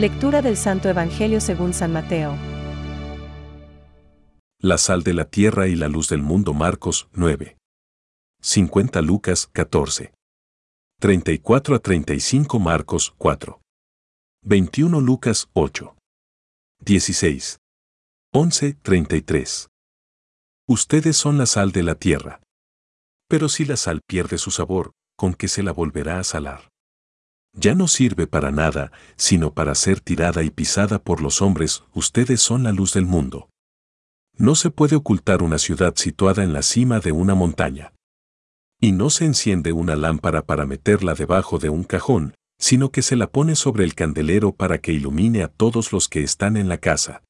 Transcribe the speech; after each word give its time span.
Lectura 0.00 0.40
del 0.40 0.56
Santo 0.56 0.88
Evangelio 0.88 1.42
según 1.42 1.74
San 1.74 1.92
Mateo. 1.92 2.34
La 4.58 4.78
sal 4.78 5.02
de 5.02 5.12
la 5.12 5.26
tierra 5.26 5.68
y 5.68 5.74
la 5.74 5.88
luz 5.88 6.08
del 6.08 6.22
mundo 6.22 6.54
Marcos 6.54 7.10
9. 7.12 7.58
50 8.40 9.02
Lucas 9.02 9.46
14. 9.52 10.14
34 11.00 11.74
a 11.74 11.78
35 11.80 12.58
Marcos 12.58 13.14
4. 13.18 13.60
21 14.42 15.00
Lucas 15.02 15.50
8. 15.52 15.94
16. 16.82 17.58
11 18.32 18.78
33. 18.80 19.68
Ustedes 20.66 21.18
son 21.18 21.36
la 21.36 21.44
sal 21.44 21.72
de 21.72 21.82
la 21.82 21.94
tierra. 21.94 22.40
Pero 23.28 23.50
si 23.50 23.66
la 23.66 23.76
sal 23.76 24.00
pierde 24.08 24.38
su 24.38 24.50
sabor, 24.50 24.92
¿con 25.14 25.34
qué 25.34 25.46
se 25.46 25.62
la 25.62 25.72
volverá 25.72 26.18
a 26.18 26.24
salar? 26.24 26.69
Ya 27.52 27.74
no 27.74 27.88
sirve 27.88 28.26
para 28.26 28.50
nada, 28.50 28.92
sino 29.16 29.52
para 29.52 29.74
ser 29.74 30.00
tirada 30.00 30.42
y 30.42 30.50
pisada 30.50 31.02
por 31.02 31.20
los 31.20 31.42
hombres, 31.42 31.82
ustedes 31.92 32.40
son 32.40 32.62
la 32.62 32.72
luz 32.72 32.94
del 32.94 33.06
mundo. 33.06 33.50
No 34.36 34.54
se 34.54 34.70
puede 34.70 34.96
ocultar 34.96 35.42
una 35.42 35.58
ciudad 35.58 35.94
situada 35.96 36.44
en 36.44 36.52
la 36.52 36.62
cima 36.62 37.00
de 37.00 37.12
una 37.12 37.34
montaña. 37.34 37.92
Y 38.80 38.92
no 38.92 39.10
se 39.10 39.26
enciende 39.26 39.72
una 39.72 39.96
lámpara 39.96 40.46
para 40.46 40.64
meterla 40.64 41.14
debajo 41.14 41.58
de 41.58 41.68
un 41.68 41.84
cajón, 41.84 42.34
sino 42.58 42.90
que 42.90 43.02
se 43.02 43.16
la 43.16 43.30
pone 43.30 43.56
sobre 43.56 43.84
el 43.84 43.94
candelero 43.94 44.52
para 44.52 44.78
que 44.78 44.92
ilumine 44.92 45.42
a 45.42 45.48
todos 45.48 45.92
los 45.92 46.08
que 46.08 46.22
están 46.22 46.56
en 46.56 46.68
la 46.68 46.78
casa. 46.78 47.22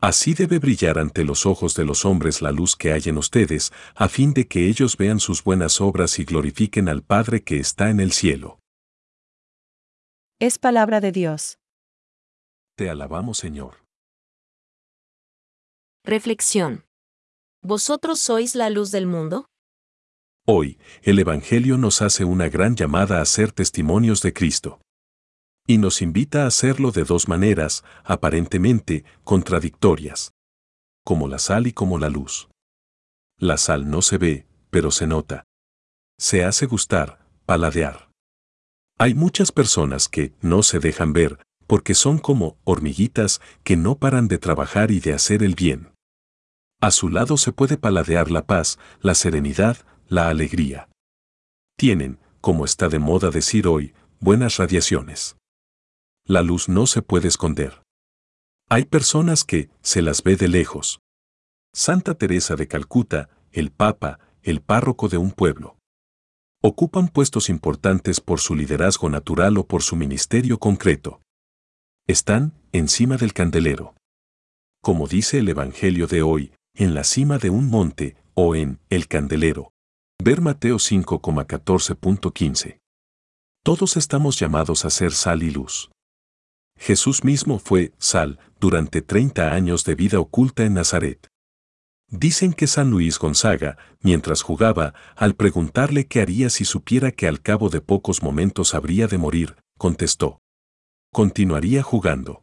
Así 0.00 0.34
debe 0.34 0.58
brillar 0.58 0.98
ante 0.98 1.24
los 1.24 1.44
ojos 1.44 1.74
de 1.74 1.84
los 1.84 2.04
hombres 2.04 2.40
la 2.40 2.52
luz 2.52 2.76
que 2.76 2.92
hay 2.92 3.02
en 3.06 3.18
ustedes, 3.18 3.72
a 3.94 4.08
fin 4.08 4.32
de 4.32 4.46
que 4.46 4.68
ellos 4.68 4.96
vean 4.96 5.20
sus 5.20 5.42
buenas 5.44 5.80
obras 5.80 6.18
y 6.18 6.24
glorifiquen 6.24 6.88
al 6.88 7.02
Padre 7.02 7.42
que 7.42 7.58
está 7.58 7.90
en 7.90 8.00
el 8.00 8.12
cielo. 8.12 8.59
Es 10.42 10.58
palabra 10.58 11.02
de 11.02 11.12
Dios. 11.12 11.58
Te 12.74 12.88
alabamos, 12.88 13.36
Señor. 13.36 13.84
Reflexión. 16.02 16.86
¿Vosotros 17.62 18.20
sois 18.20 18.54
la 18.54 18.70
luz 18.70 18.90
del 18.90 19.06
mundo? 19.06 19.50
Hoy, 20.46 20.78
el 21.02 21.18
Evangelio 21.18 21.76
nos 21.76 22.00
hace 22.00 22.24
una 22.24 22.48
gran 22.48 22.74
llamada 22.74 23.20
a 23.20 23.24
ser 23.26 23.52
testimonios 23.52 24.22
de 24.22 24.32
Cristo. 24.32 24.80
Y 25.66 25.76
nos 25.76 26.00
invita 26.00 26.44
a 26.44 26.46
hacerlo 26.46 26.90
de 26.90 27.04
dos 27.04 27.28
maneras, 27.28 27.84
aparentemente 28.02 29.04
contradictorias. 29.24 30.32
Como 31.04 31.28
la 31.28 31.38
sal 31.38 31.66
y 31.66 31.74
como 31.74 31.98
la 31.98 32.08
luz. 32.08 32.48
La 33.36 33.58
sal 33.58 33.90
no 33.90 34.00
se 34.00 34.16
ve, 34.16 34.46
pero 34.70 34.90
se 34.90 35.06
nota. 35.06 35.44
Se 36.18 36.44
hace 36.46 36.64
gustar, 36.64 37.26
paladear. 37.44 38.09
Hay 39.02 39.14
muchas 39.14 39.50
personas 39.50 40.10
que 40.10 40.34
no 40.42 40.62
se 40.62 40.78
dejan 40.78 41.14
ver, 41.14 41.38
porque 41.66 41.94
son 41.94 42.18
como 42.18 42.58
hormiguitas 42.64 43.40
que 43.64 43.74
no 43.78 43.96
paran 43.96 44.28
de 44.28 44.36
trabajar 44.36 44.90
y 44.90 45.00
de 45.00 45.14
hacer 45.14 45.42
el 45.42 45.54
bien. 45.54 45.94
A 46.82 46.90
su 46.90 47.08
lado 47.08 47.38
se 47.38 47.50
puede 47.50 47.78
paladear 47.78 48.30
la 48.30 48.44
paz, 48.44 48.78
la 49.00 49.14
serenidad, 49.14 49.78
la 50.06 50.28
alegría. 50.28 50.90
Tienen, 51.78 52.18
como 52.42 52.66
está 52.66 52.90
de 52.90 52.98
moda 52.98 53.30
decir 53.30 53.66
hoy, 53.68 53.94
buenas 54.18 54.58
radiaciones. 54.58 55.38
La 56.26 56.42
luz 56.42 56.68
no 56.68 56.86
se 56.86 57.00
puede 57.00 57.28
esconder. 57.28 57.82
Hay 58.68 58.84
personas 58.84 59.44
que 59.44 59.70
se 59.80 60.02
las 60.02 60.22
ve 60.22 60.36
de 60.36 60.48
lejos. 60.48 61.00
Santa 61.72 62.12
Teresa 62.16 62.54
de 62.54 62.68
Calcuta, 62.68 63.30
el 63.50 63.70
Papa, 63.70 64.18
el 64.42 64.60
párroco 64.60 65.08
de 65.08 65.16
un 65.16 65.30
pueblo. 65.30 65.79
Ocupan 66.62 67.08
puestos 67.08 67.48
importantes 67.48 68.20
por 68.20 68.38
su 68.38 68.54
liderazgo 68.54 69.08
natural 69.08 69.56
o 69.56 69.66
por 69.66 69.82
su 69.82 69.96
ministerio 69.96 70.58
concreto. 70.58 71.22
Están 72.06 72.52
encima 72.72 73.16
del 73.16 73.32
candelero. 73.32 73.94
Como 74.82 75.06
dice 75.06 75.38
el 75.38 75.48
Evangelio 75.48 76.06
de 76.06 76.20
hoy, 76.20 76.52
en 76.74 76.92
la 76.92 77.04
cima 77.04 77.38
de 77.38 77.48
un 77.48 77.70
monte, 77.70 78.18
o 78.34 78.54
en 78.54 78.78
el 78.90 79.08
candelero. 79.08 79.72
Ver 80.22 80.42
Mateo 80.42 80.76
5,14.15. 80.76 82.78
Todos 83.64 83.96
estamos 83.96 84.38
llamados 84.38 84.84
a 84.84 84.90
ser 84.90 85.12
sal 85.12 85.42
y 85.42 85.50
luz. 85.50 85.90
Jesús 86.78 87.24
mismo 87.24 87.58
fue 87.58 87.94
sal 87.96 88.38
durante 88.58 89.00
30 89.00 89.54
años 89.54 89.86
de 89.86 89.94
vida 89.94 90.20
oculta 90.20 90.64
en 90.64 90.74
Nazaret. 90.74 91.29
Dicen 92.10 92.52
que 92.52 92.66
San 92.66 92.90
Luis 92.90 93.18
Gonzaga, 93.20 93.78
mientras 94.00 94.42
jugaba, 94.42 94.94
al 95.14 95.36
preguntarle 95.36 96.06
qué 96.06 96.20
haría 96.20 96.50
si 96.50 96.64
supiera 96.64 97.12
que 97.12 97.28
al 97.28 97.40
cabo 97.40 97.70
de 97.70 97.80
pocos 97.80 98.22
momentos 98.22 98.74
habría 98.74 99.06
de 99.06 99.16
morir, 99.16 99.56
contestó, 99.78 100.40
continuaría 101.12 101.84
jugando. 101.84 102.42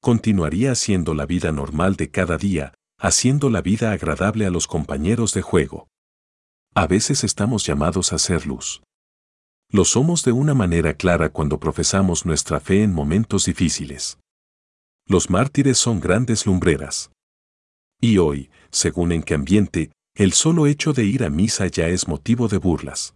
Continuaría 0.00 0.72
haciendo 0.72 1.14
la 1.14 1.26
vida 1.26 1.52
normal 1.52 1.94
de 1.94 2.10
cada 2.10 2.36
día, 2.36 2.74
haciendo 2.98 3.50
la 3.50 3.62
vida 3.62 3.92
agradable 3.92 4.46
a 4.46 4.50
los 4.50 4.66
compañeros 4.66 5.32
de 5.32 5.42
juego. 5.42 5.86
A 6.74 6.88
veces 6.88 7.22
estamos 7.22 7.64
llamados 7.64 8.12
a 8.12 8.18
ser 8.18 8.46
luz. 8.46 8.82
Lo 9.70 9.84
somos 9.84 10.24
de 10.24 10.32
una 10.32 10.54
manera 10.54 10.94
clara 10.94 11.28
cuando 11.28 11.60
profesamos 11.60 12.26
nuestra 12.26 12.58
fe 12.58 12.82
en 12.82 12.92
momentos 12.92 13.44
difíciles. 13.44 14.18
Los 15.06 15.30
mártires 15.30 15.78
son 15.78 16.00
grandes 16.00 16.46
lumbreras. 16.46 17.12
Y 18.00 18.18
hoy, 18.18 18.50
según 18.72 19.12
en 19.12 19.22
qué 19.22 19.34
ambiente, 19.34 19.92
el 20.14 20.32
solo 20.32 20.66
hecho 20.66 20.92
de 20.92 21.04
ir 21.04 21.24
a 21.24 21.30
misa 21.30 21.66
ya 21.66 21.88
es 21.88 22.08
motivo 22.08 22.48
de 22.48 22.58
burlas. 22.58 23.14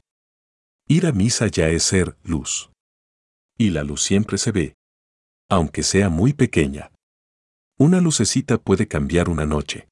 Ir 0.89 1.07
a 1.07 1.13
misa 1.13 1.49
ya 1.49 1.69
es 1.69 1.83
ser 1.83 2.17
luz. 2.23 2.71
Y 3.59 3.71
la 3.71 3.83
luz 3.83 4.03
siempre 4.03 4.39
se 4.39 4.53
ve. 4.53 4.75
Aunque 5.51 5.83
sea 5.83 6.11
muy 6.11 6.33
pequeña. 6.33 6.93
Una 7.79 8.01
lucecita 8.01 8.59
puede 8.59 8.87
cambiar 8.87 9.29
una 9.29 9.47
noche. 9.47 9.89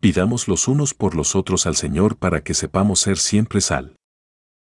Pidamos 0.00 0.48
los 0.48 0.68
unos 0.68 0.94
por 0.94 1.14
los 1.14 1.34
otros 1.34 1.66
al 1.66 1.76
Señor 1.76 2.16
para 2.16 2.42
que 2.42 2.54
sepamos 2.54 3.00
ser 3.00 3.18
siempre 3.18 3.60
sal. 3.60 3.96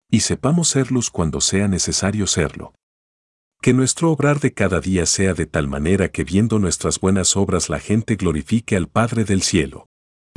Y 0.10 0.22
sepamos 0.22 0.68
ser 0.68 0.92
luz 0.92 1.10
cuando 1.10 1.42
sea 1.42 1.68
necesario 1.68 2.28
serlo. 2.28 2.74
Que 3.62 3.74
nuestro 3.74 4.12
obrar 4.12 4.40
de 4.40 4.54
cada 4.54 4.80
día 4.82 5.06
sea 5.06 5.34
de 5.34 5.46
tal 5.46 5.68
manera 5.68 6.10
que 6.10 6.24
viendo 6.24 6.60
nuestras 6.60 7.00
buenas 7.00 7.38
obras 7.38 7.70
la 7.70 7.80
gente 7.80 8.16
glorifique 8.16 8.76
al 8.76 8.88
Padre 8.88 9.24
del 9.24 9.42
cielo. 9.42 9.86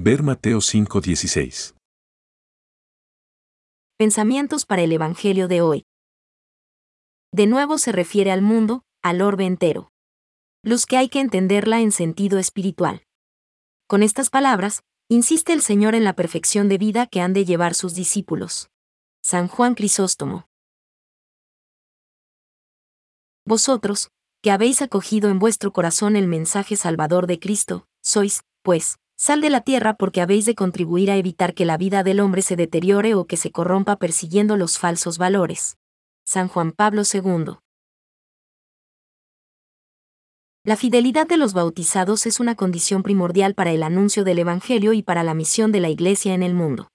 Ver 0.01 0.23
Mateo 0.23 0.61
5:16. 0.61 1.75
Pensamientos 3.97 4.67
para 4.67 4.83
el 4.83 4.93
Evangelio 4.93 5.49
de 5.49 5.63
hoy 5.63 5.85
de 7.33 7.47
nuevo 7.47 7.79
se 7.79 7.91
refiere 7.91 8.31
al 8.31 8.43
mundo, 8.43 8.83
al 9.03 9.21
orbe 9.21 9.45
entero. 9.45 9.91
Luz 10.63 10.87
que 10.87 10.97
hay 10.97 11.09
que 11.09 11.21
entenderla 11.21 11.81
en 11.81 11.91
sentido 11.91 12.39
espiritual. 12.39 13.03
Con 13.89 14.05
estas 14.05 14.31
palabras, 14.31 14.83
insiste 15.09 15.53
el 15.53 15.63
Señor 15.63 15.97
en 15.97 16.05
la 16.05 16.15
perfección 16.15 16.69
de 16.69 16.79
vida 16.79 17.07
que 17.09 17.21
han 17.21 17.33
de 17.33 17.45
llevar 17.45 17.75
sus 17.75 17.95
discípulos. 17.95 18.69
San 19.23 19.49
Juan 19.49 19.75
Crisóstomo. 19.75 20.47
Vosotros, 23.45 24.11
que 24.43 24.53
habéis 24.53 24.81
acogido 24.81 25.29
en 25.29 25.39
vuestro 25.39 25.73
corazón 25.73 26.15
el 26.15 26.29
mensaje 26.29 26.77
salvador 26.77 27.27
de 27.27 27.41
Cristo, 27.41 27.87
sois, 28.01 28.43
pues, 28.63 28.99
sal 29.25 29.41
de 29.41 29.49
la 29.49 29.63
tierra 29.63 29.95
porque 29.95 30.21
habéis 30.21 30.45
de 30.45 30.55
contribuir 30.55 31.11
a 31.11 31.17
evitar 31.17 31.55
que 31.55 31.65
la 31.65 31.79
vida 31.79 32.03
del 32.03 32.21
hombre 32.21 32.43
se 32.43 32.57
deteriore 32.57 33.15
o 33.15 33.25
que 33.27 33.39
se 33.39 33.51
corrompa 33.51 33.97
persiguiendo 33.97 34.59
los 34.59 34.79
falsos 34.79 35.17
valores. 35.17 35.79
San 36.27 36.47
Juan 36.47 36.73
Pablo 36.73 37.05
II. 37.11 37.57
La 40.63 40.77
fidelidad 40.77 41.27
de 41.27 41.39
los 41.39 41.55
bautizados 41.55 42.27
es 42.27 42.39
una 42.39 42.55
condición 42.55 43.03
primordial 43.03 43.55
para 43.55 43.71
el 43.71 43.83
anuncio 43.83 44.25
del 44.25 44.41
Evangelio 44.41 44.93
y 44.93 45.03
para 45.03 45.23
la 45.23 45.33
misión 45.33 45.73
de 45.73 45.81
la 45.81 45.89
Iglesia 45.89 46.35
en 46.35 46.43
el 46.43 46.53
mundo. 46.53 46.89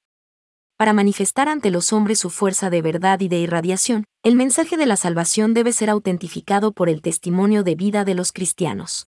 Para 0.77 0.93
manifestar 0.93 1.49
ante 1.49 1.71
los 1.71 1.91
hombres 1.93 2.19
su 2.19 2.29
fuerza 2.29 2.69
de 2.69 2.83
verdad 2.83 3.21
y 3.21 3.27
de 3.27 3.39
irradiación, 3.39 4.05
el 4.21 4.35
mensaje 4.35 4.77
de 4.77 4.85
la 4.85 4.97
salvación 4.97 5.55
debe 5.55 5.73
ser 5.73 5.89
autentificado 5.89 6.73
por 6.73 6.89
el 6.89 7.01
testimonio 7.01 7.63
de 7.63 7.73
vida 7.73 8.05
de 8.05 8.13
los 8.13 8.31
cristianos. 8.31 9.07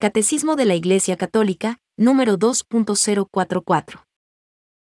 Catecismo 0.00 0.56
de 0.56 0.64
la 0.64 0.74
Iglesia 0.74 1.18
Católica, 1.18 1.80
número 1.96 2.36
2.044. 2.38 4.13